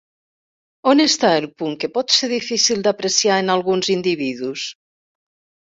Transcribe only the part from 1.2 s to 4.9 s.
el punt que pot ser difícil d'apreciar en alguns individus?